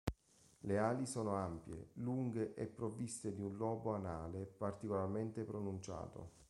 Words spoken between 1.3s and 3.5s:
ampie, lunghe e provviste di